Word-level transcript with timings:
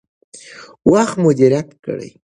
وخت 0.91 1.17
مدیریت 1.23 1.67
کړئ. 1.85 2.11